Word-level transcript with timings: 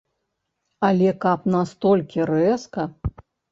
Але 0.89 1.09
каб 1.27 1.45
настолькі 1.57 2.27
рэзка? 2.33 2.91